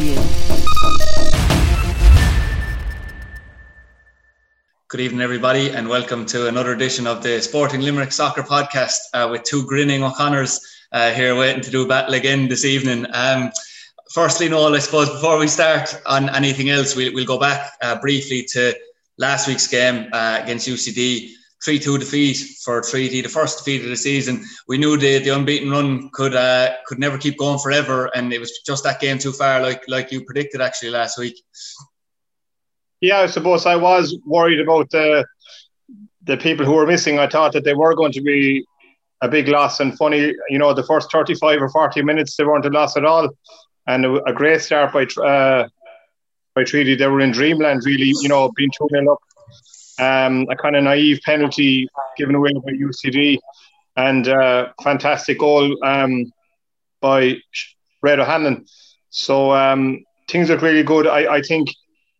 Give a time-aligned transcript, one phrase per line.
[0.00, 0.14] you.
[4.88, 9.28] Good evening, everybody, and welcome to another edition of the Sporting Limerick Soccer Podcast uh,
[9.30, 10.60] with two grinning O'Connors
[10.92, 13.06] uh, here waiting to do battle again this evening.
[13.12, 13.52] Um,
[14.12, 18.00] firstly, Noel, I suppose before we start on anything else, we'll, we'll go back uh,
[18.00, 18.74] briefly to
[19.18, 21.30] last week's game uh, against UCD.
[21.66, 24.44] 3-2 defeat for Treaty, the first defeat of the season.
[24.66, 28.40] We knew the, the unbeaten run could uh, could never keep going forever, and it
[28.40, 31.42] was just that game too far, like like you predicted actually last week.
[33.00, 35.26] Yeah, I suppose I was worried about the
[36.22, 37.18] the people who were missing.
[37.18, 38.64] I thought that they were going to be
[39.22, 39.80] a big loss.
[39.80, 43.04] And funny, you know, the first 35 or 40 minutes, they weren't a loss at
[43.04, 43.28] all.
[43.86, 45.68] And a, great start by uh,
[46.54, 46.94] by Treaty.
[46.94, 49.18] They were in dreamland, really, you know, being 2 0 up.
[50.00, 51.86] Um, a kind of naive penalty
[52.16, 53.38] given away by UCD.
[53.96, 56.32] And uh, fantastic goal um,
[57.00, 57.36] by
[58.02, 58.64] Red O'Hanlon.
[59.10, 61.06] So um, things look really good.
[61.06, 61.68] I, I think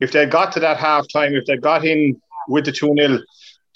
[0.00, 3.18] if they got to that half time, if they got in with the 2 0,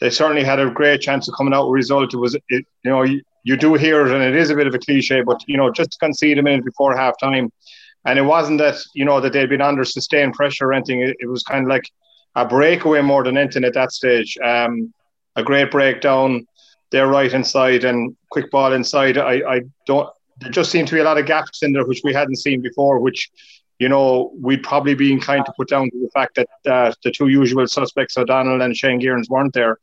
[0.00, 2.14] they certainly had a great chance of coming out with a result.
[2.14, 4.66] It was, it, you know, you, you, do hear it, and it is a bit
[4.66, 7.50] of a cliche, but, you know, just to concede a minute before half time.
[8.04, 11.00] And it wasn't that, you know, that they'd been under sustained pressure or anything.
[11.00, 11.88] It, it was kind of like
[12.34, 14.36] a breakaway more than anything at that stage.
[14.44, 14.92] Um,
[15.36, 16.46] a great breakdown.
[16.90, 19.18] They're right inside and quick ball inside.
[19.18, 20.08] I, I don't,
[20.40, 22.60] there just seemed to be a lot of gaps in there, which we hadn't seen
[22.60, 23.30] before, which
[23.78, 27.10] you know, we'd probably be inclined to put down to the fact that uh, the
[27.10, 29.78] two usual suspects, O'Donnell and Shane Gearns, weren't there.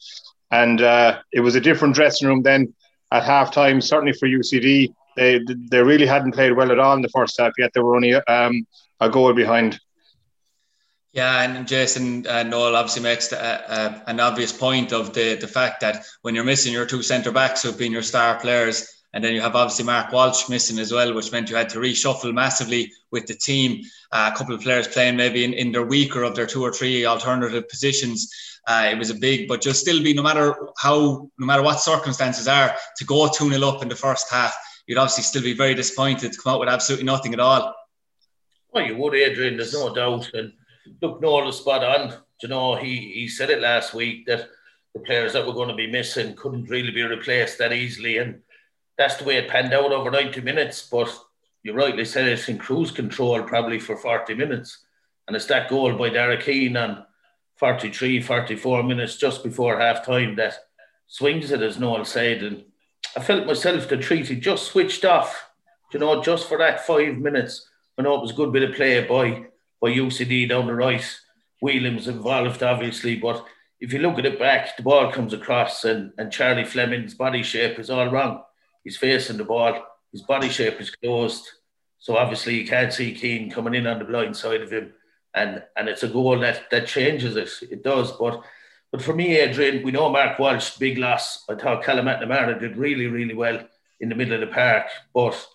[0.49, 2.73] And uh, it was a different dressing room then
[3.11, 4.94] at half time, certainly for UCD.
[5.17, 7.95] They, they really hadn't played well at all in the first half, yet they were
[7.95, 8.66] only um,
[8.99, 9.79] a goal behind.
[11.14, 15.48] Yeah, and Jason uh, Noel obviously makes uh, uh, an obvious point of the, the
[15.48, 19.22] fact that when you're missing your two centre backs who've been your star players, and
[19.22, 22.34] then you have obviously Mark Walsh missing as well, which meant you had to reshuffle
[22.34, 23.84] massively with the team.
[24.14, 26.72] Uh, a couple of players playing maybe in, in their weaker of their two or
[26.72, 28.31] three alternative positions.
[28.66, 31.81] Uh, it was a big, but just still be no matter how, no matter what
[31.81, 34.56] circumstances are, to go 2 0 up in the first half,
[34.88, 37.75] you'd obviously still be very disappointed to come out with absolutely nothing at all.
[38.74, 40.30] Well, you would, Adrian, there's no doubt.
[40.34, 40.53] And
[41.02, 42.13] look, Noel was spot on.
[42.41, 44.50] You know, he, he said it last week that
[44.94, 48.18] the players that were going to be missing couldn't really be replaced that easily.
[48.18, 48.41] And
[48.97, 50.88] that's the way it panned out over 90 minutes.
[50.91, 51.16] But
[51.63, 54.85] you rightly said it's in cruise control probably for 40 minutes.
[55.28, 57.06] And it's that goal by Derek Keane on
[57.58, 60.56] 43, 44 minutes just before half time that
[61.08, 62.41] swings it, as Noel said.
[62.41, 62.63] And
[63.16, 65.52] I felt myself the treaty just switched off,
[65.94, 67.69] you know, just for that five minutes.
[67.97, 69.46] I know it was a good bit of play by,
[69.81, 71.03] by UCD down the right.
[71.62, 73.46] Williams involved, obviously, but
[73.80, 77.42] if you look at it back, the ball comes across and, and Charlie Fleming's body
[77.42, 78.44] shape is all wrong.
[78.84, 79.84] He's facing the ball.
[80.12, 81.47] His body shape is closed.
[82.00, 84.94] So obviously you can't see Keane coming in on the blind side of him.
[85.34, 87.50] And and it's a goal that that changes it.
[87.72, 88.12] It does.
[88.12, 88.44] But
[88.91, 91.46] but for me, Adrian, we know Mark Walsh, big loss.
[91.50, 93.66] I thought Callum McNamara did really, really well
[94.02, 94.88] in the middle of the park.
[95.14, 95.47] But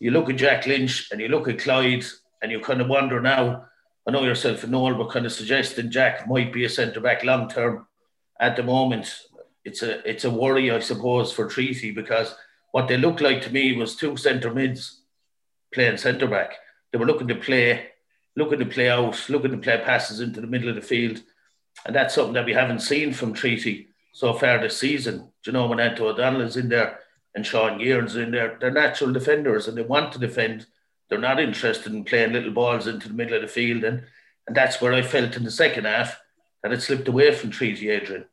[0.00, 2.04] you look at Jack Lynch and you look at Clyde
[2.42, 3.66] and you kind of wonder now,
[4.06, 7.24] I know yourself and Noel were kind of suggesting Jack might be a centre back
[7.24, 7.86] long term
[8.40, 9.12] at the moment
[9.68, 12.34] it's a it's a worry, I suppose, for Treaty because
[12.72, 15.02] what they looked like to me was two centre mids
[15.74, 16.54] playing centre back.
[16.90, 17.88] They were looking to play,
[18.34, 21.20] looking to play out, looking to play passes into the middle of the field,
[21.84, 25.18] and that's something that we haven't seen from Treaty so far this season.
[25.42, 27.00] Do you know when Anto O'Donnell is in there
[27.34, 28.56] and Sean Gearns in there?
[28.58, 30.66] They're natural defenders and they want to defend.
[31.08, 34.02] They're not interested in playing little balls into the middle of the field, and
[34.48, 36.18] and that's where I felt in the second half
[36.62, 38.24] that it slipped away from Treaty, Adrian.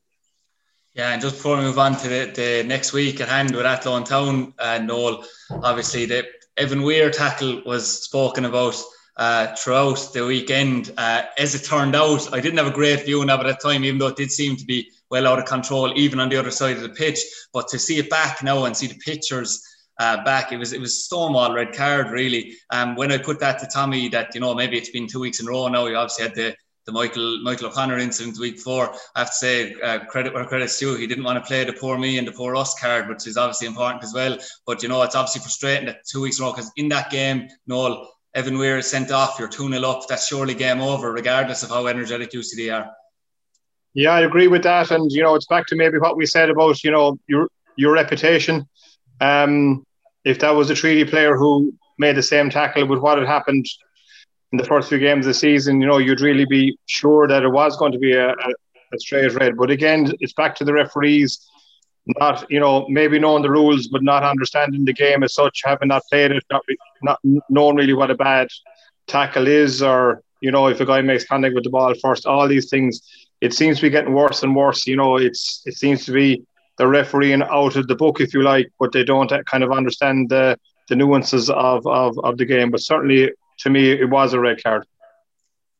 [0.93, 3.65] Yeah, and just before we move on to the, the next week at hand with
[3.65, 6.25] Athlone Town, uh, Noel, obviously the
[6.55, 8.81] Evan Weir tackle was spoken about
[9.17, 10.93] uh, throughout the weekend.
[10.97, 13.69] Uh, as it turned out, I didn't have a great view of it at the
[13.69, 16.37] time, even though it did seem to be well out of control, even on the
[16.37, 17.19] other side of the pitch.
[17.51, 19.61] But to see it back now and see the pictures
[19.99, 22.55] uh, back, it was it was stonewall red card really.
[22.69, 25.39] Um, when I put that to Tommy, that you know maybe it's been two weeks
[25.39, 25.85] in a row now.
[25.87, 26.55] You obviously had the
[26.85, 28.93] the Michael Michael O'Connor incident the week before.
[29.15, 30.95] I have to say uh, credit where credit's due.
[30.95, 33.37] He didn't want to play the poor me and the poor us card, which is
[33.37, 34.37] obviously important as well.
[34.65, 37.09] But you know, it's obviously frustrating that two weeks in a row because in that
[37.09, 39.39] game, Noel Evan Weir is sent off.
[39.39, 40.07] You're two 0 up.
[40.07, 42.91] That's surely game over, regardless of how energetic UCD are.
[43.93, 46.49] Yeah, I agree with that, and you know, it's back to maybe what we said
[46.49, 48.67] about you know your your reputation.
[49.21, 49.85] Um,
[50.23, 53.65] if that was a treaty player who made the same tackle with what had happened
[54.51, 57.43] in the first few games of the season, you know, you'd really be sure that
[57.43, 58.49] it was going to be a, a,
[58.93, 59.57] a straight red.
[59.57, 61.47] But again, it's back to the referees
[62.19, 65.87] not, you know, maybe knowing the rules, but not understanding the game as such, having
[65.87, 66.61] not played it, not,
[67.01, 67.19] not
[67.49, 68.47] knowing really what a bad
[69.07, 72.47] tackle is, or you know, if a guy makes contact with the ball first, all
[72.47, 73.01] these things,
[73.41, 74.85] it seems to be getting worse and worse.
[74.85, 76.43] You know, it's it seems to be
[76.77, 80.29] the refereeing out of the book, if you like, but they don't kind of understand
[80.29, 80.57] the
[80.87, 82.69] the nuances of, of, of the game.
[82.69, 84.85] But certainly, to me, it was a red card.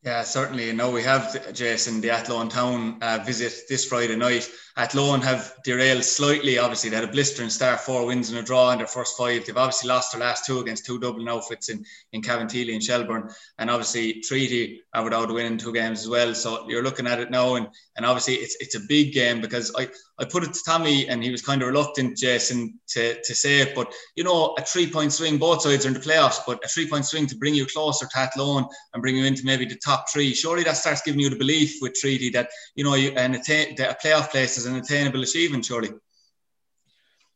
[0.04, 0.72] Yeah, certainly.
[0.72, 4.50] Now we have Jason the Athlone Town uh, visit this Friday night.
[4.78, 6.58] Athlone have derailed slightly.
[6.58, 9.46] Obviously, they had a blistering start, four wins and a draw in their first five.
[9.46, 13.30] They've obviously lost their last two against two Dublin outfits in in Cabinteely and Shelbourne,
[13.58, 16.36] and obviously Treaty are without winning two games as well.
[16.36, 19.74] So you're looking at it now, and and obviously it's it's a big game because
[19.78, 19.88] I
[20.18, 23.60] I put it to Tommy, and he was kind of reluctant, Jason, to, to say
[23.60, 23.76] it.
[23.76, 26.68] But you know, a three point swing, both sides are in the playoffs, but a
[26.68, 29.76] three point swing to bring you closer to Athlone and bring you into maybe the
[29.76, 30.34] top three.
[30.34, 33.76] Surely that starts giving you the belief with Treaty that you know you, and attain,
[33.76, 35.66] that a playoff place is an attainable achievement.
[35.66, 35.90] Surely.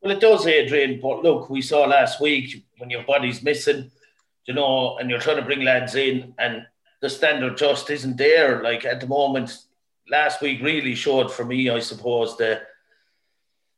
[0.02, 1.00] Well, it does, Adrian.
[1.02, 3.92] But look, we saw last week when your body's missing,
[4.46, 6.66] you know, and you're trying to bring lads in, and
[7.02, 8.64] the standard just isn't there.
[8.64, 9.58] Like at the moment,
[10.10, 12.62] last week really showed for me, I suppose, the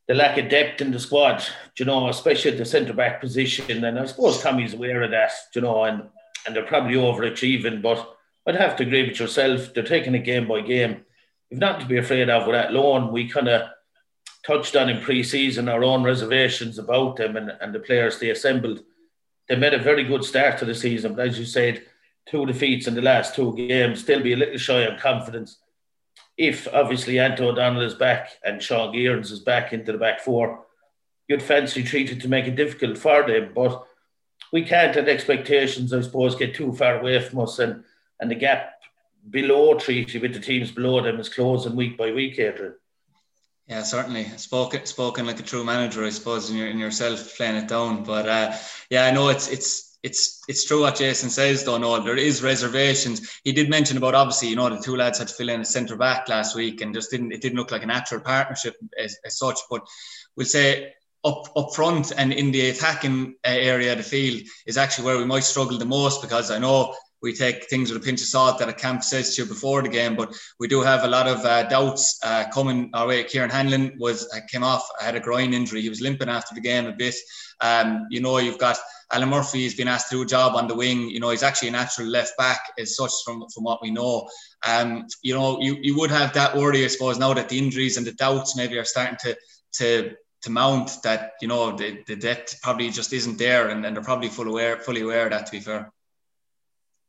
[0.08, 1.42] the lack of depth in the squad,
[1.78, 3.86] you know, especially at the centre back position.
[3.86, 6.04] And I suppose Tommy's aware of that, you know, and,
[6.46, 7.82] and they're probably overachieving.
[7.82, 8.14] But
[8.46, 9.74] I'd have to agree with yourself.
[9.74, 11.06] They're taking it game by game.
[11.52, 13.12] You've nothing to be afraid of with Athlone.
[13.12, 13.70] We kind of
[14.44, 18.32] touched on in pre season our own reservations about them and, and the players they
[18.32, 18.82] assembled.
[19.48, 21.14] They made a very good start to the season.
[21.14, 21.84] But as you said,
[22.28, 25.58] two defeats in the last two games, still be a little shy on confidence
[26.38, 30.66] if obviously Anto O'Donnell is back and Sean Gearns is back into the back four,
[31.28, 33.52] you'd fancy treated to make it difficult for them.
[33.54, 33.86] But
[34.52, 37.84] we can't at expectations, I suppose, get too far away from us and,
[38.20, 38.81] and the gap
[39.30, 42.76] below Treaty with the teams below them is closing week by week, Adrian.
[43.68, 44.26] Yeah, certainly.
[44.38, 48.04] Spoken spoken like a true manager, I suppose, in, your, in yourself playing it down.
[48.04, 48.54] But uh,
[48.90, 51.78] yeah, I know it's it's it's it's true what Jason says though.
[51.78, 53.40] No, there is reservations.
[53.44, 55.66] He did mention about obviously, you know, the two lads had to fill in a
[55.66, 59.18] centre back last week, and just didn't it didn't look like a natural partnership as,
[59.24, 59.60] as such.
[59.70, 59.88] But
[60.36, 64.78] we'll say up up front and in the attacking uh, area of the field is
[64.78, 68.06] actually where we might struggle the most because I know we take things with a
[68.06, 70.82] pinch of salt that a camp says to you before the game, but we do
[70.82, 73.24] have a lot of uh, doubts uh, coming our way.
[73.24, 75.82] Kieran Hanlon was uh, came off, had a groin injury.
[75.82, 77.16] He was limping after the game a bit.
[77.62, 78.78] Um, you know, you've got
[79.12, 81.10] Alan Murphy He's been asked to do a job on the wing.
[81.10, 84.28] You know, he's actually a natural left back as such from, from what we know.
[84.68, 87.98] Um, you know, you, you would have that worry, I suppose, now that the injuries
[87.98, 89.38] and the doubts maybe are starting to
[89.74, 93.96] to to mount that, you know, the, the depth probably just isn't there and, and
[93.96, 95.92] they're probably fully aware fully aware of that to be fair.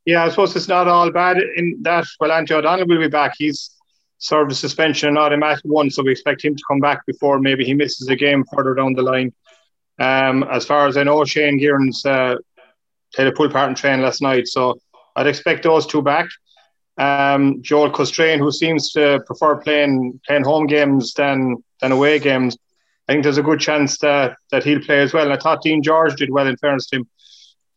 [0.04, 3.34] Yeah, I suppose it's not all bad in that well Anthony O'Donnell will be back.
[3.38, 3.70] He's
[4.18, 7.64] served a suspension and automatic one, so we expect him to come back before maybe
[7.64, 9.32] he misses a game further down the line.
[9.98, 12.36] Um, as far as I know, Shane Gearns uh,
[13.14, 14.80] played a pull part in train last night, so
[15.14, 16.28] I'd expect those two back.
[16.98, 22.56] Um, Joel Coustrain, who seems to prefer playing playing home games than than away games,
[23.08, 25.24] I think there's a good chance that that he'll play as well.
[25.24, 27.08] And I thought Dean George did well in fairness to him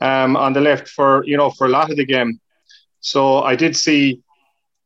[0.01, 2.39] um, on the left for you know for a lot of the game.
[2.99, 4.21] So I did see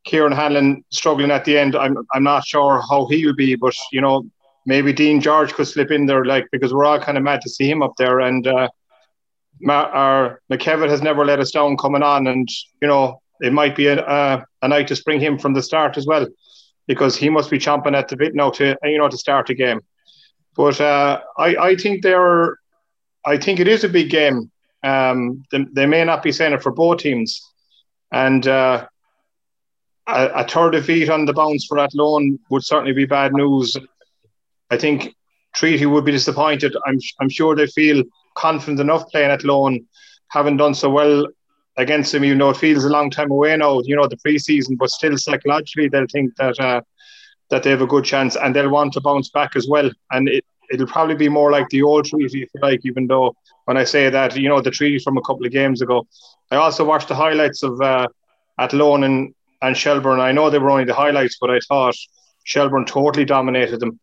[0.05, 1.75] Kieran Hanlon struggling at the end.
[1.75, 4.25] I'm I'm not sure how he will be, but you know
[4.65, 7.49] maybe Dean George could slip in there, like because we're all kind of mad to
[7.49, 8.19] see him up there.
[8.19, 8.67] And uh,
[9.67, 12.47] our McKevitt has never let us down coming on, and
[12.81, 15.97] you know it might be a, a, a night to spring him from the start
[15.97, 16.27] as well,
[16.87, 19.53] because he must be chomping at the bit now to you know to start a
[19.53, 19.81] game.
[20.55, 22.57] But uh, I I think they're
[23.25, 24.51] I think it is a big game.
[24.83, 27.41] Um, they, they may not be saying it for both teams,
[28.11, 28.47] and.
[28.47, 28.87] Uh,
[30.07, 33.77] a, a third defeat on the bounce for Athlone would certainly be bad news
[34.69, 35.15] I think
[35.55, 36.75] Treaty would be disappointed.
[36.85, 38.03] I'm I'm sure they feel
[38.35, 39.85] confident enough playing Athlone,
[40.29, 41.27] having done so well
[41.77, 42.23] against them.
[42.23, 43.81] You know, it feels a long time away now.
[43.83, 46.81] You know, the preseason, but still psychologically they'll think that uh,
[47.49, 49.89] that they have a good chance and they'll want to bounce back as well.
[50.11, 52.81] And it it'll probably be more like the old treaty, if you like.
[52.85, 53.35] Even though
[53.69, 56.07] when I say that, you know, the treaty from a couple of games ago.
[56.49, 58.07] I also watched the highlights of uh,
[58.57, 60.19] Athlone and and Shelbourne.
[60.19, 61.95] I know they were only the highlights, but I thought
[62.45, 63.99] Shelbourne totally dominated them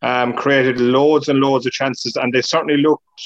[0.00, 3.20] um, created loads and loads of chances, and they certainly looked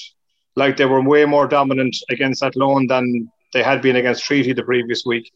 [0.56, 4.64] like they were way more dominant against Athlone than they had been against Treaty the
[4.64, 5.30] previous week.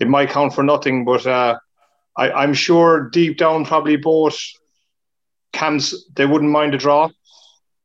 [0.00, 1.58] It might count for nothing, but uh,
[2.16, 4.38] I, am sure deep down, probably both
[5.52, 7.10] camps they wouldn't mind a draw,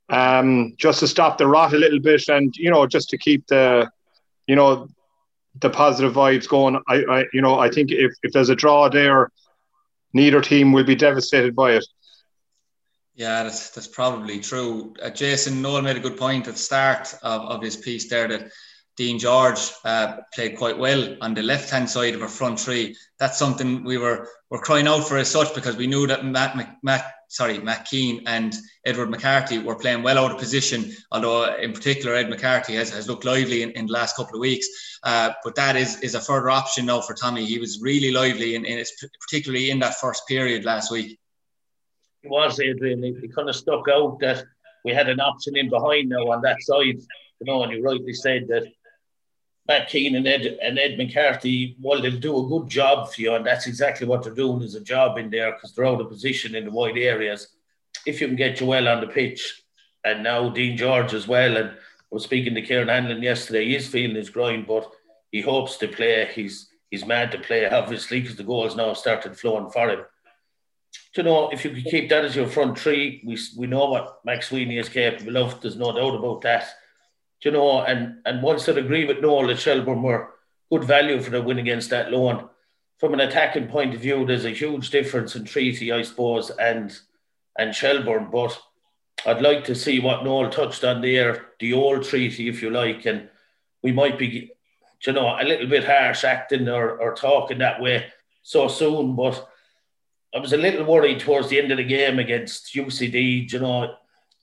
[0.09, 3.47] um, just to stop the rot a little bit, and you know, just to keep
[3.47, 3.89] the,
[4.47, 4.87] you know,
[5.59, 6.81] the positive vibes going.
[6.87, 9.31] I, I you know, I think if, if there's a draw there,
[10.13, 11.85] neither team will be devastated by it.
[13.15, 14.93] Yeah, that's that's probably true.
[15.01, 18.27] Uh, Jason Noel made a good point at the start of, of his piece there
[18.27, 18.51] that
[18.95, 22.95] Dean George uh, played quite well on the left hand side of our front three.
[23.19, 26.57] That's something we were were crying out for as such because we knew that Matt,
[26.83, 28.55] Matt sorry Matt Keane and
[28.85, 30.91] Edward McCarthy were playing well out of position.
[31.11, 34.41] Although in particular Ed McCarthy has, has looked lively in, in the last couple of
[34.41, 34.67] weeks.
[35.03, 37.45] Uh, but that is is a further option now for Tommy.
[37.45, 38.63] He was really lively in
[39.21, 41.19] particularly in that first period last week.
[42.23, 43.03] It was Adrian.
[43.03, 44.43] It, kind of stuck out that
[44.83, 46.99] we had an option in behind now on that side.
[47.39, 48.63] You know, and you rightly said that
[49.67, 53.35] Matt Keane and Ed and Ed McCarthy, well, they'll do a good job for you,
[53.35, 56.09] and that's exactly what they're doing is a job in there because they're out of
[56.09, 57.49] position in the wide areas.
[58.05, 59.63] If you can get Joel on the pitch,
[60.05, 61.75] and now Dean George as well, and I
[62.11, 63.65] was speaking to Kieran Hanlon yesterday.
[63.65, 64.89] He's feeling his groin, but
[65.31, 66.29] he hopes to play.
[66.33, 69.99] He's he's mad to play, obviously, because the goals now started flowing for him.
[71.13, 73.89] Do you know, if you could keep that as your front three, we we know
[73.89, 75.59] what Max Sweeney is capable of.
[75.59, 76.69] There's no doubt about that
[77.41, 80.33] you know, and and once agree with Noel that Shelbourne were
[80.71, 82.49] good value for the win against Athlone.
[82.99, 86.97] From an attacking point of view, there's a huge difference in Treaty, I suppose, and
[87.57, 88.29] and Shelbourne.
[88.31, 88.59] But
[89.25, 93.05] I'd like to see what Noel touched on there, the old treaty, if you like,
[93.05, 93.29] and
[93.83, 94.51] we might be,
[95.05, 98.05] you know, a little bit harsh acting or, or talking that way
[98.43, 99.15] so soon.
[99.15, 99.47] But
[100.35, 103.51] I was a little worried towards the end of the game against UCD.
[103.51, 103.95] You know,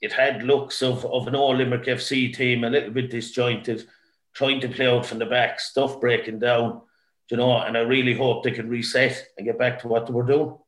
[0.05, 3.89] it had looks of, of an all Limerick FC team, a little bit disjointed,
[4.35, 6.83] trying to play out from the back, stuff breaking down,
[7.31, 10.13] you know, and I really hope they can reset and get back to what they
[10.13, 10.59] were doing.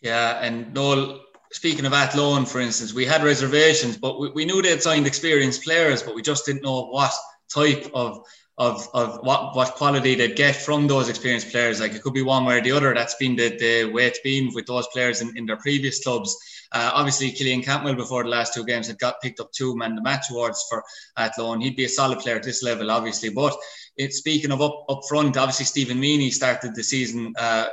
[0.00, 1.20] Yeah, and Noel,
[1.52, 5.06] speaking of Athlone, for instance, we had reservations, but we, we knew they had signed
[5.06, 7.12] experienced players, but we just didn't know what
[7.54, 8.24] type of
[8.58, 11.80] of, of what, what quality they'd get from those experienced players.
[11.80, 12.94] Like it could be one way or the other.
[12.94, 16.36] That's been the, the way it's been with those players in, in their previous clubs.
[16.72, 19.94] Uh, obviously, Killian Cantwell before the last two games had got picked up two man
[19.94, 20.82] the match awards for
[21.16, 21.60] Athlone.
[21.60, 23.28] He'd be a solid player at this level, obviously.
[23.28, 23.56] But
[23.96, 27.66] it, speaking of up up front, obviously Stephen Meany started the season uh,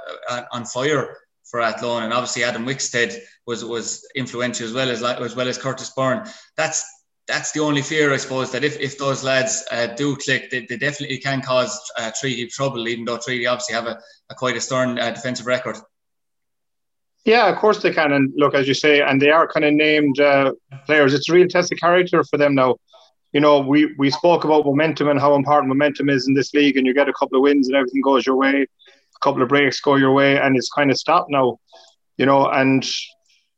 [0.52, 5.36] on fire for Athlone, and obviously Adam Wixted was was influential as well as as
[5.36, 6.28] well as Curtis Byrne.
[6.56, 6.84] That's
[7.28, 10.66] that's the only fear, I suppose, that if, if those lads uh, do click, they,
[10.68, 14.00] they, definitely can cause uh, Treaty trouble, even though Treaty obviously have a,
[14.30, 15.78] a quite a stern uh, defensive record.
[17.26, 18.12] Yeah, of course they can.
[18.12, 20.52] And look, as you say, and they are kind of named uh,
[20.86, 21.14] players.
[21.14, 22.76] It's a real test of character for them now.
[23.32, 26.76] You know, we, we spoke about momentum and how important momentum is in this league,
[26.76, 29.50] and you get a couple of wins and everything goes your way, a couple of
[29.50, 31.58] breaks go your way, and it's kind of stopped now.
[32.18, 32.86] You know, and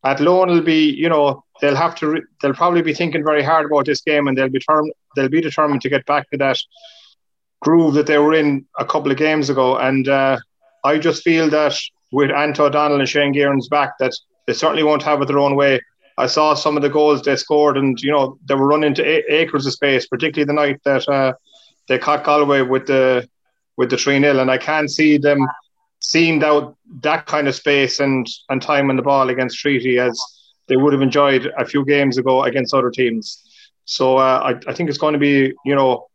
[0.04, 3.66] Athlone will be, you know, they'll have to, re- they'll probably be thinking very hard
[3.66, 6.58] about this game, and they'll be term- they'll be determined to get back to that
[7.62, 9.78] groove that they were in a couple of games ago.
[9.78, 10.38] And uh,
[10.84, 11.78] I just feel that
[12.12, 14.14] with Anto O'Donnell and Shane Gearns back that
[14.48, 15.82] they certainly won't have it their own way.
[16.18, 19.34] I saw some of the goals they scored, and you know they were running to
[19.34, 21.34] acres of space, particularly the night that uh,
[21.88, 23.28] they caught Galway with the
[23.78, 25.46] with the three 0 and I can't see them
[26.00, 30.20] seeing that that kind of space and and time on the ball against Treaty as
[30.68, 33.44] they would have enjoyed a few games ago against other teams.
[33.86, 36.08] So uh, I, I think it's going to be you know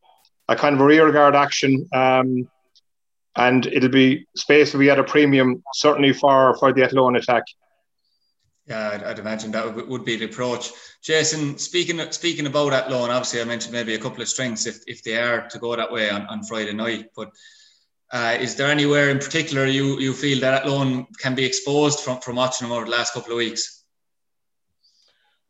[0.49, 1.89] a kind of a rearguard action.
[1.93, 2.49] Um,
[3.37, 7.45] and it'll be space will be at a premium certainly for for the Athlone attack.
[8.67, 10.71] Yeah, I'd, I'd imagine that would, would, be the approach.
[11.03, 14.79] Jason, speaking speaking about that Athlone, obviously I mentioned maybe a couple of strengths if,
[14.87, 17.07] if they are to go that way on, on Friday night.
[17.17, 17.31] But
[18.13, 22.21] uh, is there anywhere in particular you, you feel that Athlone can be exposed from,
[22.21, 23.80] from watching them over the last couple of weeks?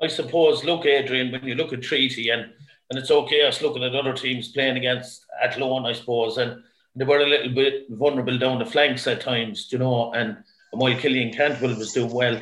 [0.02, 2.52] I suppose, look, Adrian, when you look at Treaty and
[2.90, 6.60] and it's okay us looking at other teams playing against Athlone, I suppose, and
[6.96, 10.36] they were a little bit vulnerable down the flanks at times, you know, and
[10.72, 12.40] while Killian Cantwell was doing well,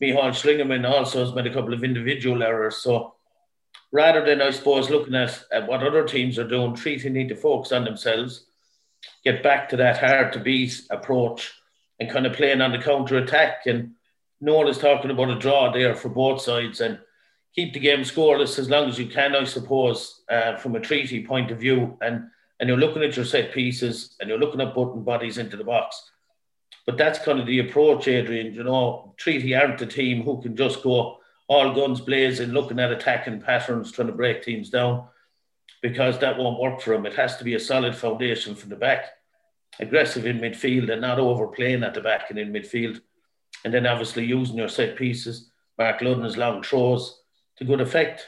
[0.00, 2.78] Michael Schlingermann also has made a couple of individual errors.
[2.78, 3.14] So
[3.92, 7.36] rather than, I suppose, looking at, at what other teams are doing, Treaty need to
[7.36, 8.46] focus on themselves,
[9.24, 11.52] get back to that hard to beat approach
[12.00, 13.66] and kind of playing on the counter attack.
[13.66, 13.94] And
[14.40, 16.98] Noel is talking about a draw there for both sides and
[17.54, 21.26] keep the game scoreless as long as you can, I suppose, uh, from a treaty
[21.26, 21.98] point of view.
[22.00, 22.28] And
[22.60, 25.64] and you're looking at your set pieces and you're looking at putting bodies into the
[25.64, 26.10] box.
[26.86, 28.52] But that's kind of the approach, Adrian.
[28.52, 32.90] You know, Treaty aren't the team who can just go all guns blazing, looking at
[32.92, 35.06] attacking patterns, trying to break teams down,
[35.82, 37.06] because that won't work for them.
[37.06, 39.06] It has to be a solid foundation from the back,
[39.78, 43.00] aggressive in midfield and not overplaying at the back and in midfield.
[43.64, 47.22] And then obviously using your set pieces, Mark Ludden's long throws
[47.56, 48.26] to good effect.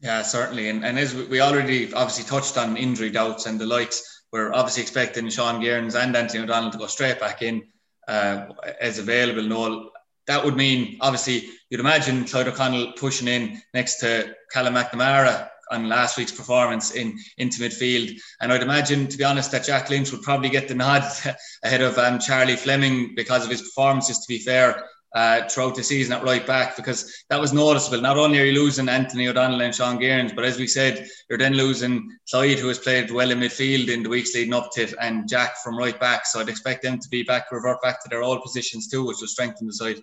[0.00, 0.68] Yeah, certainly.
[0.68, 4.82] And, and as we already obviously touched on injury doubts and the likes, we're obviously
[4.82, 7.64] expecting Sean Gearns and Anthony O'Donnell to go straight back in
[8.06, 8.46] uh,
[8.80, 9.42] as available.
[9.42, 9.90] Noel,
[10.26, 15.88] that would mean obviously you'd imagine Clyde O'Connell pushing in next to Callum McNamara on
[15.88, 18.18] last week's performance in into midfield.
[18.40, 21.04] And I'd imagine, to be honest, that Jack Lynch would probably get the nod
[21.62, 24.18] ahead of um, Charlie Fleming because of his performances.
[24.18, 24.84] To be fair,
[25.14, 28.00] uh, throughout the season at right back because that was noticeable.
[28.00, 31.38] Not only are you losing Anthony O'Donnell and Sean Gearns, but as we said, you're
[31.38, 34.82] then losing Clyde, who has played well in midfield in the weeks leading up to
[34.82, 36.26] it, and Jack from right back.
[36.26, 39.18] So I'd expect them to be back, revert back to their old positions too, which
[39.20, 39.96] will strengthen the side.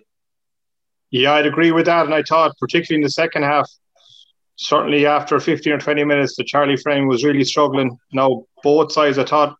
[1.10, 2.06] Yeah, I'd agree with that.
[2.06, 3.70] And I thought, particularly in the second half,
[4.56, 7.96] certainly after 15 or 20 minutes, the Charlie frame was really struggling.
[8.12, 9.56] Now, both sides, I thought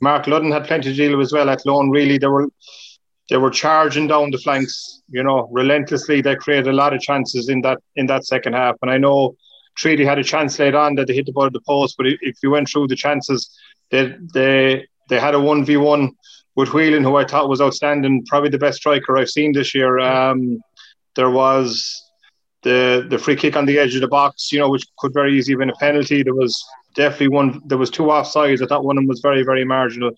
[0.00, 1.90] Mark Ludden had plenty to deal with as well Athlone.
[1.90, 2.48] Really, they were
[3.28, 6.20] they were charging down the flanks, you know, relentlessly.
[6.20, 8.76] They created a lot of chances in that in that second half.
[8.82, 9.36] And I know
[9.76, 12.06] Treaty had a chance later on that they hit the ball at the post, but
[12.06, 13.50] if you went through the chances,
[13.90, 16.12] they they they had a one v one
[16.56, 19.98] with Whelan, who I thought was outstanding, probably the best striker I've seen this year.
[19.98, 20.60] Um,
[21.14, 22.09] there was
[22.62, 25.36] the the free kick on the edge of the box, you know, which could very
[25.36, 26.22] easily have been a penalty.
[26.22, 26.64] There was
[26.94, 27.62] definitely one.
[27.66, 28.62] There was two offsides.
[28.62, 30.12] I thought one of them was very very marginal.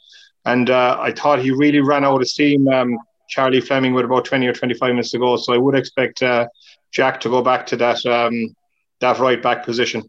[0.44, 4.24] And uh, I thought he really ran out of steam, um, Charlie Fleming, with about
[4.24, 5.36] 20 or 25 minutes to go.
[5.36, 6.48] So I would expect uh,
[6.90, 8.54] Jack to go back to that um,
[9.00, 10.02] that right back position.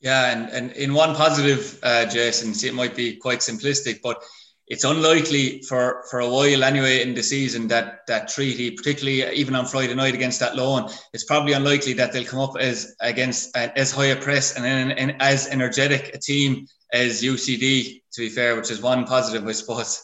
[0.00, 4.22] Yeah, and, and in one positive, uh, Jason, see, it might be quite simplistic, but
[4.68, 9.54] it's unlikely for, for a while anyway in the season that that treaty, particularly even
[9.54, 13.68] on Friday night against Athlone, it's probably unlikely that they'll come up as against uh,
[13.76, 18.28] as high a press and, and, and as energetic a team as UCD, to be
[18.28, 20.02] fair, which is one positive, I suppose.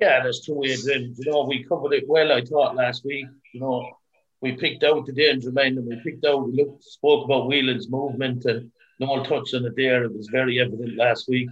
[0.00, 1.14] Yeah, that's true, Adrian.
[1.18, 3.26] You know, we covered it well, I thought, last week.
[3.52, 3.90] You know,
[4.40, 7.90] we picked out the danger men and we picked out, we looked, spoke about Whelan's
[7.90, 8.70] movement and
[9.00, 10.04] Noel touched on it there.
[10.04, 11.48] It was very evident last week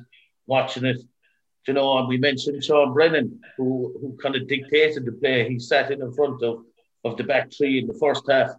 [0.46, 1.00] watching it.
[1.66, 5.48] You know, and we mentioned Sean Brennan, who, who kind of dictated the play.
[5.48, 6.60] He sat in, in front of,
[7.04, 8.50] of the back three in the first half,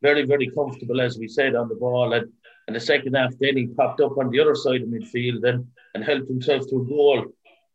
[0.00, 2.12] very, very comfortable, as we said, on the ball.
[2.12, 2.30] And
[2.66, 5.66] and the second half, then he popped up on the other side of midfield and,
[5.94, 7.26] and helped himself to a goal.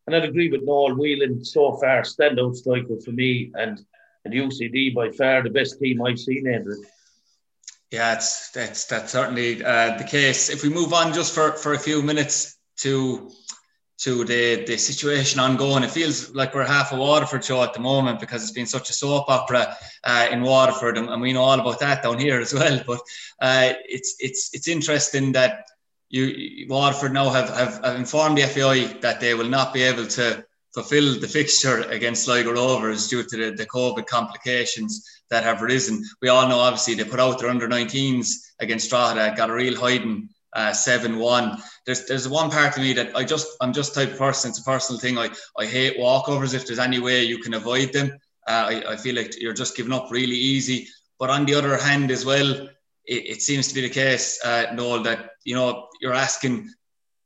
[0.05, 3.79] And I'd agree with Noel Whelan so far, standout striker for me, and
[4.23, 6.75] and UCD by far the best team I've seen, Andrew.
[7.91, 10.49] Yeah, it's that's that's certainly uh, the case.
[10.49, 13.29] If we move on just for, for a few minutes to
[13.99, 15.83] to the, the situation ongoing.
[15.83, 18.89] It feels like we're half a Waterford show at the moment because it's been such
[18.89, 22.39] a soap opera uh, in Waterford, and, and, we know all about that down here
[22.39, 22.81] as well.
[22.85, 22.99] But
[23.41, 25.65] uh, it's it's it's interesting that
[26.09, 30.05] you Waterford now have, have, have informed the FAI that they will not be able
[30.07, 35.61] to fulfil the fixture against Sligo Rovers due to the, the COVID complications that have
[35.61, 36.03] arisen.
[36.21, 39.75] We all know, obviously, they put out their under 19s against Drogheda, got a real
[39.75, 41.57] hiding uh, seven one.
[41.87, 44.49] There's there's one part of me that I just I'm just type of person.
[44.49, 45.17] It's a personal thing.
[45.17, 46.53] I I hate walkovers.
[46.53, 48.11] If there's any way you can avoid them,
[48.47, 50.87] uh, I I feel like you're just giving up really easy.
[51.17, 52.51] But on the other hand, as well,
[53.05, 56.69] it, it seems to be the case, uh, Noel, that you know you're asking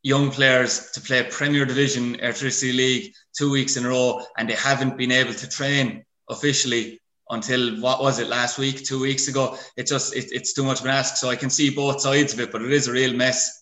[0.03, 4.53] young players to play Premier Division Airtricity League two weeks in a row, and they
[4.53, 9.57] haven't been able to train officially until what was it last week, two weeks ago.
[9.75, 11.17] It just it, it's too much of an ask.
[11.17, 13.60] So I can see both sides of it, but it is a real mess.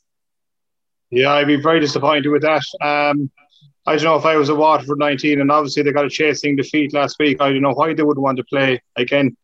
[1.12, 2.62] Yeah, I'd be very disappointed with that.
[2.82, 3.32] Um,
[3.88, 6.56] I don't know if I was a Waterford 19, and obviously they got a chasing
[6.56, 7.42] defeat last week.
[7.42, 9.36] I don't know why they would want to play again.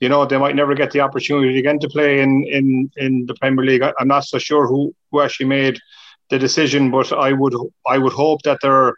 [0.00, 3.34] You know, they might never get the opportunity again to play in in in the
[3.34, 3.82] Premier League.
[3.82, 5.78] I'm not so sure who who actually made
[6.30, 7.54] the decision, but I would
[7.86, 8.94] I would hope that they're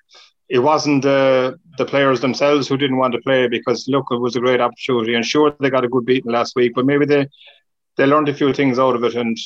[0.48, 4.36] it wasn't the the players themselves who didn't want to play because look, it was
[4.36, 7.28] a great opportunity, and sure they got a good beating last week, but maybe they
[7.96, 9.14] they learned a few things out of it.
[9.14, 9.36] And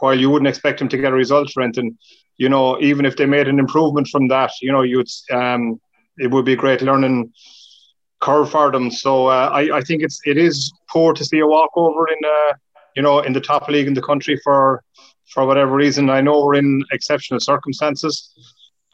[0.00, 1.96] while you wouldn't expect them to get a result, Renton,
[2.36, 5.80] you know, even if they made an improvement from that, you know, you'd um,
[6.18, 7.32] it would be a great learning
[8.20, 8.90] curve for them.
[8.90, 12.52] So uh, I I think it's it is poor to see a walkover in uh
[12.96, 14.82] you know in the top league in the country for
[15.32, 16.10] for whatever reason.
[16.10, 18.34] I know we're in exceptional circumstances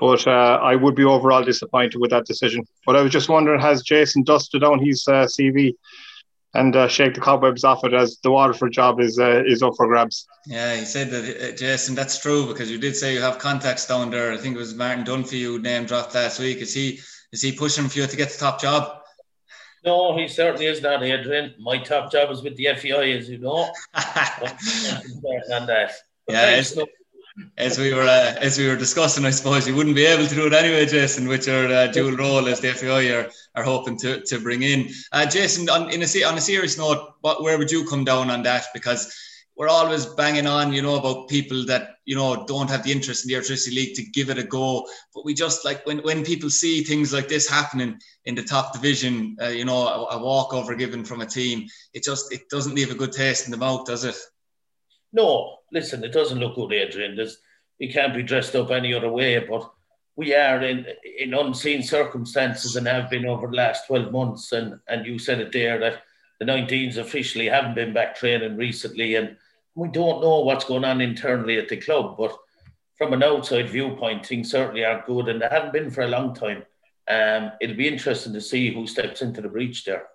[0.00, 2.64] but uh, I would be overall disappointed with that decision.
[2.86, 5.74] But I was just wondering, has Jason dusted down his uh, CV
[6.54, 9.74] and uh, shake the cobwebs off it as the Waterford job is uh, is up
[9.76, 10.26] for grabs?
[10.46, 11.94] Yeah, he said that, uh, Jason.
[11.94, 14.32] That's true because you did say you have contacts down there.
[14.32, 16.58] I think it was Martin Dunphy who name dropped last week.
[16.58, 17.00] Is he
[17.32, 18.96] is he pushing for you to get the top job?
[19.84, 21.54] No, he certainly is not, Adrian.
[21.58, 23.66] My top job is with the FAI, as you know.
[23.94, 25.92] on that.
[26.28, 26.62] yeah,
[27.56, 30.34] as we were uh, as we were discussing, I suppose you wouldn't be able to
[30.34, 33.96] do it anyway, Jason, with your uh, dual role as the FAI are, are hoping
[33.98, 34.88] to, to bring in.
[35.12, 38.30] Uh, Jason, on, in a, on a serious note, what, where would you come down
[38.30, 38.66] on that?
[38.74, 39.14] Because
[39.60, 43.24] we're always banging on, you know, about people that you know don't have the interest
[43.24, 44.86] in the Airtricity League to give it a go.
[45.14, 48.72] But we just like when when people see things like this happening in the top
[48.72, 52.74] division, uh, you know, a, a walkover given from a team, it just it doesn't
[52.74, 54.16] leave a good taste in the mouth, does it?
[55.12, 57.16] No, listen, it doesn't look good, Adrian.
[57.16, 57.38] There's,
[57.78, 59.70] we can't be dressed up any other way, but
[60.16, 60.86] we are in
[61.18, 64.52] in unseen circumstances and have been over the last 12 months.
[64.52, 66.02] And, and you said it there that
[66.38, 69.14] the 19s officially haven't been back training recently.
[69.14, 69.36] And
[69.74, 72.16] we don't know what's going on internally at the club.
[72.18, 72.36] But
[72.98, 75.28] from an outside viewpoint, things certainly aren't good.
[75.28, 76.64] And they haven't been for a long time.
[77.08, 80.06] Um, it'll be interesting to see who steps into the breach there.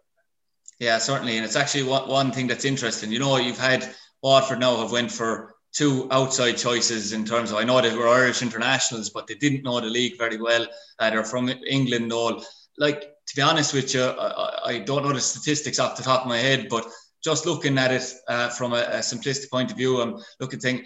[0.79, 1.37] Yeah, certainly.
[1.37, 3.11] And it's actually one, one thing that's interesting.
[3.11, 3.93] You know, you've had
[4.25, 8.07] Waterford now have went for two outside choices in terms of I know they were
[8.07, 10.65] Irish internationals, but they didn't know the league very well.
[10.97, 12.43] Uh, they're from England, all.
[12.79, 16.21] Like to be honest with you, I, I, don't know the statistics off the top
[16.21, 16.87] of my head, but
[17.23, 20.85] just looking at it uh, from a, a, simplistic point of view, I'm looking thing.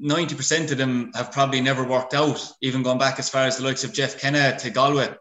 [0.00, 3.64] 90% of them have probably never worked out, even going back as far as the
[3.64, 5.12] likes of Jeff Kenna to Galway.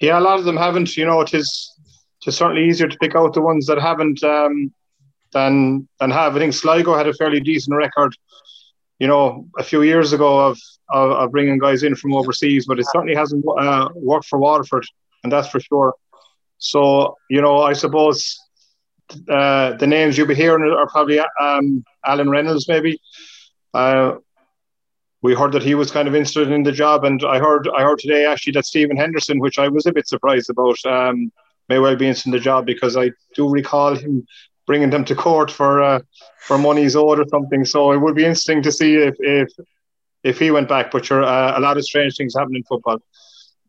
[0.00, 0.96] Yeah, a lot of them haven't.
[0.96, 1.74] You know, it is,
[2.22, 4.72] it is certainly easier to pick out the ones that haven't um,
[5.36, 6.34] than than have.
[6.34, 8.12] I think Sligo had a fairly decent record,
[8.98, 10.58] you know, a few years ago of
[10.98, 14.86] of, of bringing guys in from overseas, but it certainly hasn't uh, worked for Waterford,
[15.22, 15.94] and that's for sure.
[16.58, 18.18] So you know, I suppose
[19.38, 22.98] uh, the names you'll be hearing are probably um, Alan Reynolds, maybe.
[23.74, 24.16] Uh,
[25.22, 27.82] we heard that he was kind of interested in the job, and I heard I
[27.82, 31.16] heard today actually that Stephen Henderson, which I was a bit surprised about, um,
[31.68, 34.26] may well be interested in the job because I do recall him
[34.66, 36.00] bringing them to court for uh,
[36.40, 37.64] for money's owed or something.
[37.64, 39.48] So it would be interesting to see if if
[40.22, 40.90] if he went back.
[40.90, 42.98] But sure, uh, a lot of strange things happen in football.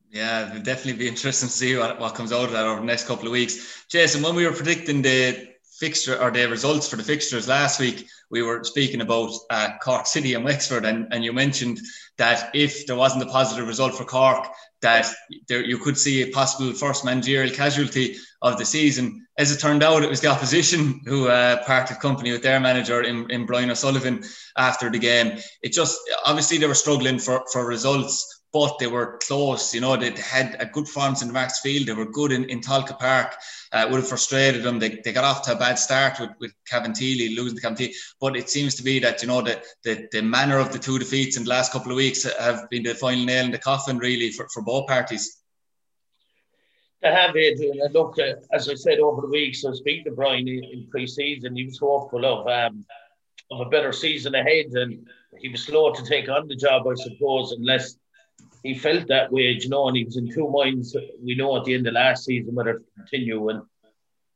[0.10, 2.86] Yeah, it'll definitely be interesting to see what, what comes out of that over the
[2.86, 3.86] next couple of weeks.
[3.90, 8.08] Jason, when we were predicting the fixture or the results for the fixtures last week,
[8.32, 11.80] we were speaking about uh, Cork City and Wexford, and, and you mentioned
[12.18, 14.48] that if there wasn't a positive result for Cork,
[14.82, 15.08] that
[15.48, 19.26] there, you could see a possible first managerial casualty of the season.
[19.38, 23.02] As it turned out, it was the opposition who uh, parted company with their manager
[23.04, 24.24] in, in Brian O'Sullivan
[24.58, 25.40] after the game.
[25.62, 29.74] It just obviously they were struggling for, for results but they were close.
[29.74, 31.88] You know, they had a good performance in the Markets Field.
[31.88, 33.36] They were good in, in Tolka Park.
[33.72, 34.80] Uh, would have frustrated them.
[34.80, 37.94] They, they got off to a bad start with, with Cabinteely, losing the Cabinteely.
[38.22, 40.98] But it seems to be that, you know, the, the, the manner of the two
[40.98, 43.98] defeats in the last couple of weeks have been the final nail in the coffin,
[43.98, 45.42] really, for, for both parties.
[47.02, 47.80] They have, Adrian.
[47.82, 50.88] And look, uh, as I said over the weeks, so speaking to Brian in, in
[50.90, 52.86] pre season, he was hopeful of, um,
[53.52, 54.68] of a better season ahead.
[54.72, 55.06] And
[55.38, 57.98] he was slow to take on the job, I suppose, unless
[58.64, 60.96] he felt that way, you know, and he was in two minds.
[61.22, 63.50] We know at the end of last season whether to continue.
[63.50, 63.62] And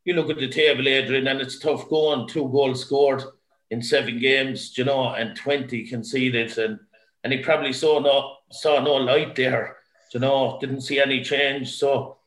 [0.06, 2.28] you look at the table, Adrian, and it's tough going.
[2.28, 3.24] Two goals scored
[3.70, 6.58] in seven games, you know, and 20 conceded.
[6.58, 6.80] And
[7.24, 9.78] and he probably saw no saw no light there,
[10.14, 11.76] you know, didn't see any change.
[11.76, 12.18] So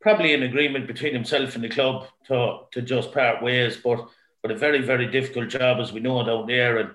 [0.00, 3.76] probably an agreement between himself and the club to to just part ways.
[3.76, 4.06] But
[4.44, 6.76] but a very, very difficult job as we know down there.
[6.76, 6.90] And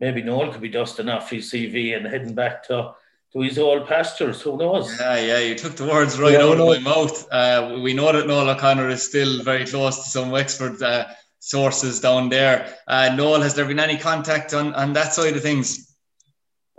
[0.00, 2.94] maybe Noel could be dusting off his CV and heading back to
[3.32, 4.40] to his old pastures.
[4.42, 4.98] Who knows?
[5.00, 7.28] Yeah, yeah, you took the words right yeah, out of my mouth.
[7.30, 11.06] Uh, we know that Noel O'Connor is still very close to some Wexford uh,
[11.38, 12.74] sources down there.
[12.86, 15.88] Uh, Noel, has there been any contact on, on that side of things?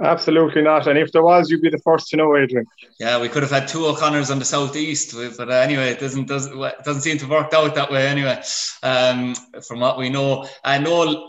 [0.01, 0.87] Absolutely not.
[0.87, 2.65] And if there was, you'd be the first to know, Adrian.
[2.99, 6.27] Yeah, we could have had two O'Connors on the southeast, but uh, anyway, it doesn't
[6.27, 8.41] doesn't doesn't seem to have worked out that way anyway.
[8.81, 9.35] Um,
[9.67, 11.27] from what we know, and Noel,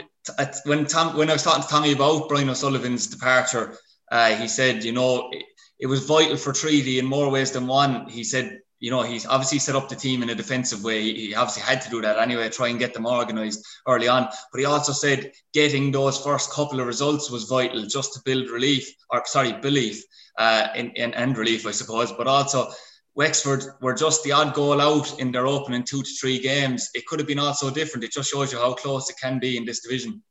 [0.66, 3.76] when Tom, when I was talking to Tommy about Brian O'Sullivan's departure,
[4.10, 5.44] uh, he said, you know, it,
[5.78, 8.08] it, was vital for Treaty in more ways than one.
[8.08, 11.02] He said, you know, he's obviously set up the team in a defensive way.
[11.02, 14.28] He obviously had to do that anyway, try and get them organised early on.
[14.50, 18.50] But he also said getting those first couple of results was vital just to build
[18.50, 20.02] relief, or sorry, belief
[20.38, 22.10] uh, in, in, and relief, I suppose.
[22.10, 22.70] But also,
[23.14, 26.88] Wexford were just the odd goal out in their opening two to three games.
[26.94, 28.04] It could have been also different.
[28.04, 30.22] It just shows you how close it can be in this division.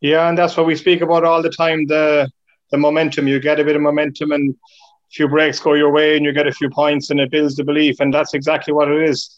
[0.00, 1.86] Yeah, and that's what we speak about all the time.
[1.86, 2.30] The
[2.70, 3.28] the momentum.
[3.28, 6.32] You get a bit of momentum and a few breaks go your way and you
[6.32, 8.00] get a few points and it builds the belief.
[8.00, 9.34] And that's exactly what it is.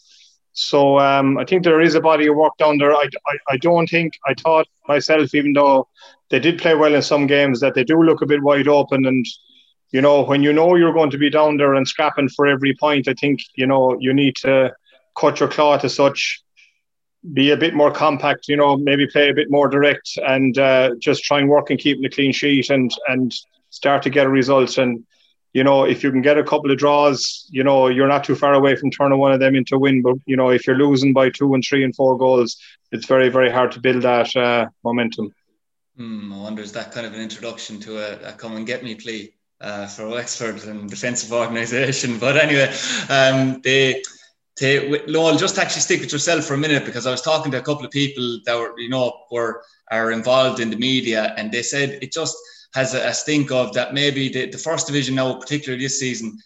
[0.53, 2.93] So um, I think there is a body of work down there.
[2.93, 5.87] I, I, I don't think, I thought myself, even though
[6.29, 9.05] they did play well in some games, that they do look a bit wide open.
[9.05, 9.25] And,
[9.91, 12.75] you know, when you know you're going to be down there and scrapping for every
[12.75, 14.73] point, I think, you know, you need to
[15.17, 16.41] cut your cloth as such
[17.33, 20.91] be a bit more compact, you know, maybe play a bit more direct and uh,
[20.99, 23.33] just try and work and keep the clean sheet and and
[23.69, 24.77] start to get a result.
[24.77, 25.05] And
[25.53, 28.35] you know, if you can get a couple of draws, you know, you're not too
[28.35, 30.01] far away from turning one of them into a win.
[30.01, 32.57] But you know, if you're losing by two and three and four goals,
[32.91, 35.33] it's very very hard to build that uh, momentum.
[35.97, 38.83] Hmm, I wonder is that kind of an introduction to a, a come and get
[38.83, 42.17] me plea uh, for Wexford and defensive organisation.
[42.19, 42.73] But anyway,
[43.09, 44.01] um, they
[44.59, 47.59] to Lowell, just actually stick with yourself for a minute because I was talking to
[47.59, 51.51] a couple of people that were, you know, were are involved in the media, and
[51.51, 52.35] they said it just
[52.73, 56.37] has a, a stink of that maybe the, the first division now, particularly this season,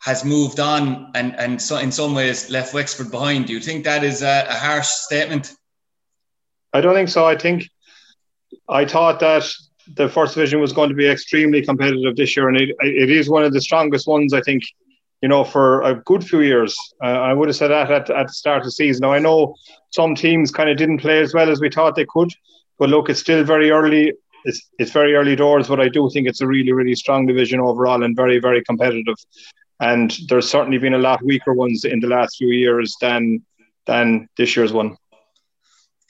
[0.00, 3.46] has moved on and and so in some ways left Wexford behind.
[3.46, 5.54] Do you think that is a, a harsh statement?
[6.74, 7.26] I don't think so.
[7.26, 7.64] I think
[8.68, 9.50] I thought that
[9.94, 13.30] the first division was going to be extremely competitive this year, and it, it is
[13.30, 14.62] one of the strongest ones I think
[15.22, 16.76] you know, for a good few years.
[17.02, 19.02] Uh, I would have said that at, at the start of the season.
[19.02, 19.54] Now, I know
[19.90, 22.30] some teams kind of didn't play as well as we thought they could,
[22.78, 24.12] but look, it's still very early.
[24.44, 27.60] It's, it's very early doors, but I do think it's a really, really strong division
[27.60, 29.14] overall and very, very competitive.
[29.78, 33.44] And there's certainly been a lot weaker ones in the last few years than
[33.86, 34.96] than this year's one.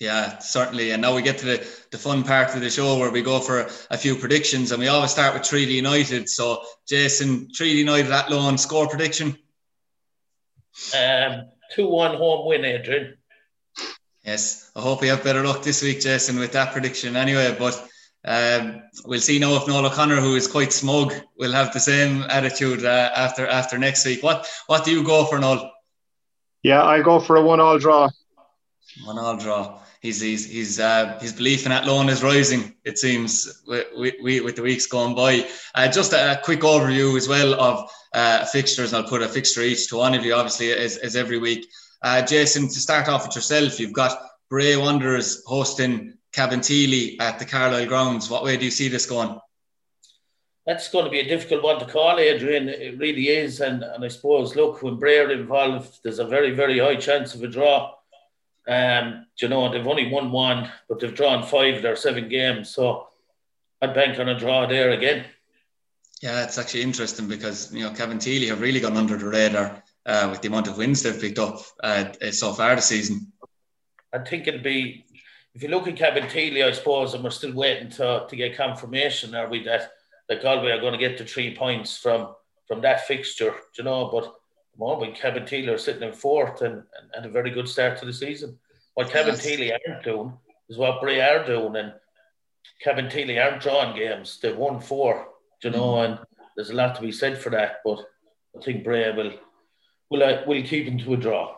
[0.03, 0.91] Yeah, certainly.
[0.91, 3.39] And now we get to the, the fun part of the show where we go
[3.39, 4.73] for a, a few predictions.
[4.73, 6.29] And we always start with Treaty United.
[6.29, 9.39] So, Jason, Treaty United Athlone score prediction?
[10.99, 11.43] Um,
[11.77, 13.17] 2 1 home win, Adrian.
[14.25, 17.55] Yes, I hope we have better luck this week, Jason, with that prediction anyway.
[17.57, 17.81] But
[18.25, 22.25] um, we'll see now if Noel O'Connor, who is quite smug, will have the same
[22.25, 24.25] attitude uh, after after next week.
[24.25, 25.71] What what do you go for, Noel?
[26.65, 28.11] Yeah, I go for a one-all draw.
[29.05, 32.75] One-all draw he's he's he's uh, his belief in Athlone is rising.
[32.85, 35.49] It seems with, with, with the weeks going by.
[35.75, 39.29] Uh, just a, a, quick overview as well of uh, fixtures, and I'll put a
[39.29, 41.67] fixture each to one of you, obviously, as, as every week.
[42.03, 44.19] Uh, Jason, to start off with yourself, you've got
[44.51, 48.29] Bray Wanderers hosting Cabinteely at the Carlisle grounds.
[48.29, 49.39] What way do you see this going?
[50.67, 52.69] That's going to be a difficult one to call, Adrian.
[52.69, 53.61] It really is.
[53.61, 57.35] And, and I suppose, look, when Bray are involved, there's a very, very high chance
[57.35, 57.95] of a draw.
[58.69, 62.71] Um, you know, they've only won one, but they've drawn five of their seven games.
[62.71, 63.09] So
[63.81, 65.25] I'd bank on a draw there again.
[66.23, 69.83] Yeah, it's actually interesting because, you know, Kevin Cabinteely have really gone under the radar
[70.07, 73.33] uh, with the amount of wins they've picked up uh, so far this season.
[74.13, 75.05] I think it'd be,
[75.55, 78.57] if you look at Kevin Cabinteely, I suppose, and we're still waiting to, to get
[78.57, 79.91] confirmation, are we, that,
[80.29, 82.35] that Galway are going to get the three points from
[82.73, 84.35] from that fixture, you know, but
[84.79, 88.13] moment, Cabinteely are sitting in fourth and, and, and, a very good start to the
[88.13, 88.59] season.
[88.95, 89.81] What Kevin yes.
[89.87, 90.33] aren't doing
[90.69, 91.93] is what Bray are doing, and
[92.85, 94.39] Cabinteely aren't drawing games.
[94.41, 95.29] They've won four,
[95.63, 96.05] you know, mm.
[96.05, 96.19] and
[96.57, 97.81] there's a lot to be said for that.
[97.85, 97.99] But
[98.57, 99.33] I think Bray will
[100.11, 101.57] will uh, will keep them to a draw.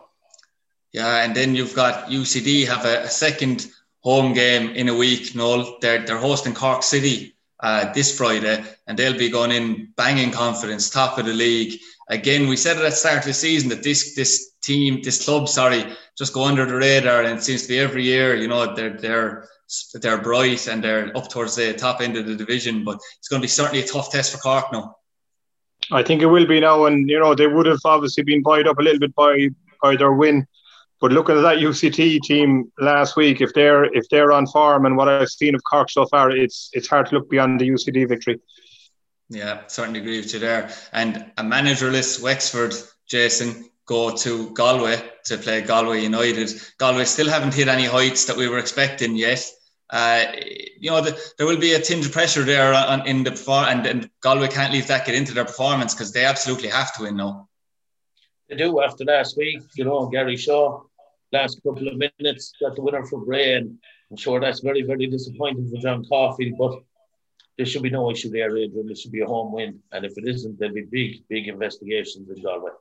[0.93, 3.67] Yeah, and then you've got UCD have a, a second
[3.99, 5.35] home game in a week.
[5.35, 10.31] No, they're they're hosting Cork City uh, this Friday, and they'll be going in banging
[10.31, 13.83] confidence, top of the league again, we said at the start of the season that
[13.83, 15.85] this this team, this club, sorry,
[16.17, 18.35] just go under the radar, and it seems to be every year.
[18.35, 19.47] You know, they're they're
[19.95, 23.41] they're bright and they're up towards the top end of the division, but it's going
[23.41, 24.95] to be certainly a tough test for Cork now.
[25.91, 28.67] I think it will be now, and you know they would have obviously been buoyed
[28.67, 29.49] up a little bit by
[29.81, 30.47] by their win.
[31.01, 34.95] But looking at that UCD team last week, if they're if they're on form and
[34.97, 38.07] what I've seen of Cork so far, it's it's hard to look beyond the UCD
[38.07, 38.39] victory.
[39.29, 40.69] Yeah, certainly agree with you there.
[40.91, 42.73] And a managerless Wexford,
[43.07, 46.51] Jason, go to Galway to play Galway United.
[46.77, 49.49] Galway still haven't hit any heights that we were expecting yet.
[49.89, 50.25] Uh,
[50.79, 53.85] you know, the, there will be a tinge of pressure there on, in the and,
[53.85, 57.17] and Galway can't leave that get into their performance because they absolutely have to win
[57.17, 57.47] now.
[58.49, 60.81] They do after last week, you know, Gary Shaw,
[61.31, 63.77] last couple of minutes, got the winner for Bray, and
[64.09, 66.83] I'm sure that's very, very disappointing for John Caulfield, but
[67.57, 68.87] there should be no issue there, Adrian.
[68.87, 69.79] There should be a home win.
[69.91, 72.71] And if it isn't, there'll be big, big investigations in Galway.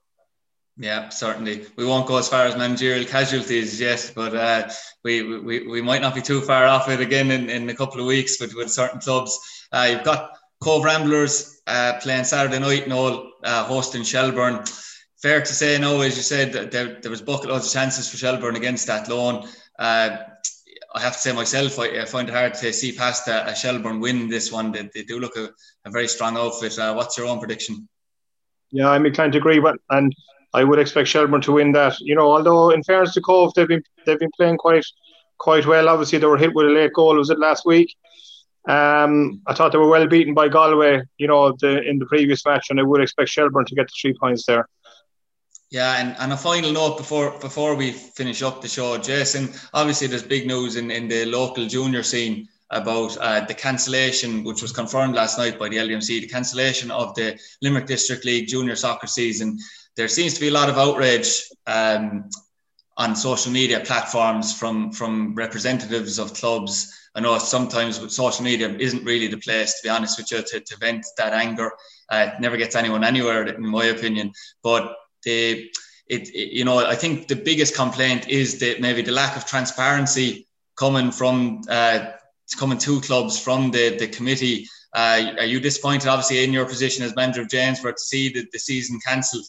[0.77, 1.67] Yeah, certainly.
[1.77, 4.71] We won't go as far as managerial casualties yet, but uh,
[5.05, 8.01] we, we, we might not be too far off it again in, in a couple
[8.01, 9.39] of weeks with, with certain clubs.
[9.71, 14.65] Uh, you've got Cobh Ramblers uh, playing Saturday night, Noel, uh, hosting Shelbourne.
[15.23, 18.17] Fair to say, no, as you said, there, there was bucket loads of chances for
[18.17, 19.49] Shelbourne against Athlone.
[19.79, 20.17] Uh,
[20.95, 23.55] I have to say myself, I, I find it hard to see past a, a
[23.55, 24.71] Shelbourne win this one.
[24.71, 25.51] They, they do look a,
[25.85, 26.79] a very strong outfit.
[26.79, 27.89] Uh, what's your own prediction?
[28.71, 30.15] Yeah, I'm inclined to agree, but and
[30.53, 31.99] I would expect Shelbourne to win that.
[32.01, 34.87] You know, although in fairness to Cobh, they've been they've been playing quite
[35.39, 35.89] quite well.
[35.89, 37.17] Obviously, they were hit with a late goal.
[37.17, 37.95] Was it last week?
[38.69, 41.03] Um, I thought they were well beaten by Galway.
[41.19, 43.95] You know, the, in the previous match, and I would expect Shelbourne to get the
[44.01, 44.69] three points there.
[45.75, 49.53] Yeah, and, and a final note before before we finish up the show, Jason.
[49.73, 54.63] Obviously, there's big news in, in the local junior scene about uh, the cancellation, which
[54.63, 58.77] was confirmed last night by the LDMC, the cancellation of the Limerick District League junior
[58.77, 59.59] soccer season.
[59.97, 62.31] There seems to be a lot of outrage um,
[62.97, 66.95] on social media platforms from from representatives of clubs.
[67.17, 70.41] I know sometimes with social media isn't really the place, to be honest with you,
[70.41, 71.73] to, to vent that anger.
[72.09, 74.31] Uh, it never gets anyone anywhere, in my opinion.
[74.63, 74.95] But
[75.27, 75.77] it,
[76.09, 80.47] it, you know, I think the biggest complaint is that maybe the lack of transparency
[80.77, 82.11] coming from uh,
[82.59, 84.69] coming to clubs from the the committee.
[84.95, 88.47] Uh, are you disappointed, obviously, in your position as manager of James, to see the,
[88.53, 89.45] the season cancelled?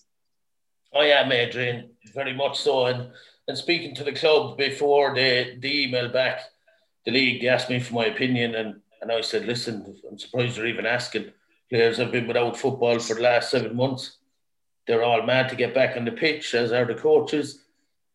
[0.96, 2.88] I am, Adrian, very much so.
[2.88, 3.12] And
[3.48, 6.42] and speaking to the club before the, the email back,
[7.06, 10.58] the league they asked me for my opinion, and, and I said, listen, I'm surprised
[10.58, 11.32] they're even asking.
[11.70, 14.18] Players have been without football for the last seven months.
[14.88, 17.64] They're all mad to get back on the pitch, as are the coaches.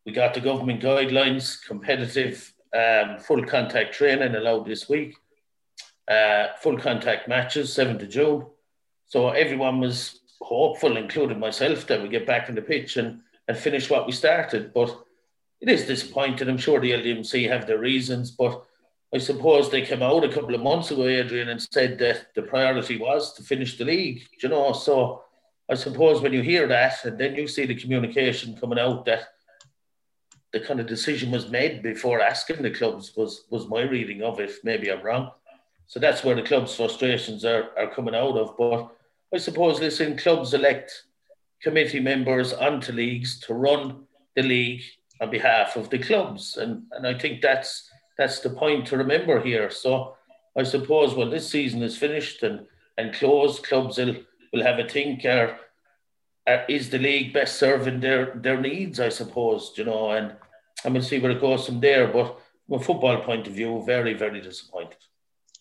[0.06, 5.16] We got the government guidelines, competitive um, full contact training allowed this week,
[6.08, 8.46] uh, full contact matches, 7th of June.
[9.06, 13.56] So everyone was hopeful, including myself, that we get back on the pitch and, and
[13.56, 14.72] finish what we started.
[14.72, 14.96] But
[15.60, 16.48] it is disappointing.
[16.48, 18.64] I'm sure the LDMC have their reasons, but
[19.12, 22.42] I suppose they came out a couple of months ago, Adrian, and said that the
[22.42, 24.22] priority was to finish the league.
[24.40, 25.24] You know, so
[25.70, 29.28] I suppose when you hear that, and then you see the communication coming out that
[30.52, 34.40] the kind of decision was made before asking the clubs was was my reading of
[34.40, 34.52] it.
[34.64, 35.30] Maybe I'm wrong.
[35.86, 38.56] So that's where the club's frustrations are, are coming out of.
[38.56, 38.90] But
[39.32, 41.04] I suppose, listen, clubs elect
[41.62, 44.82] committee members onto leagues to run the league
[45.20, 46.56] on behalf of the clubs.
[46.56, 49.70] And, and I think that's that's the point to remember here.
[49.70, 50.16] So
[50.56, 52.66] I suppose when this season is finished and,
[52.98, 54.16] and closed, clubs will,
[54.52, 55.58] will have a think are,
[56.68, 60.34] is the league best serving their, their needs, I suppose, you know, and,
[60.84, 62.08] and we'll see where it goes from there.
[62.08, 64.96] But from a football point of view, very, very disappointed.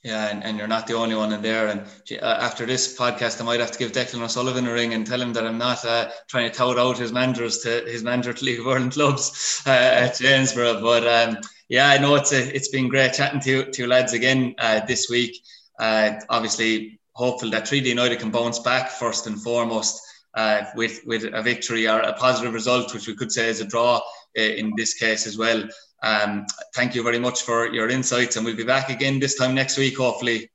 [0.02, 1.67] Yeah, and, and you're not the only one in there.
[1.67, 1.82] And
[2.21, 5.21] uh, after this podcast, I might have to give Declan O'Sullivan a ring and tell
[5.21, 8.45] him that I'm not uh, trying to tout out his managers to his manager to
[8.45, 10.82] League of Ireland clubs uh, at Janesboro.
[10.82, 13.88] But um, yeah, I know it's a, it's been great chatting to you, to you
[13.89, 15.38] lads again uh, this week.
[15.78, 20.02] Uh, obviously, hopeful that Treaty United can bounce back first and foremost
[20.36, 23.66] uh, with with a victory or a positive result, which we could say is a
[23.66, 24.00] draw
[24.36, 25.62] in this case as well.
[26.02, 29.54] Um, thank you very much for your insights, and we'll be back again this time
[29.54, 30.50] next week, hopefully.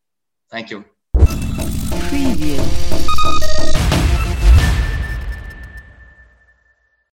[0.50, 0.93] Thank you.